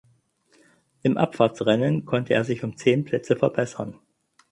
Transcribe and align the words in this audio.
Im 1.03 1.15
Abfahrtsrennen 1.15 2.05
konnte 2.05 2.33
er 2.33 2.43
sich 2.43 2.63
um 2.63 2.75
zehn 2.75 3.05
Plätze 3.05 3.35
verbessern. 3.35 3.99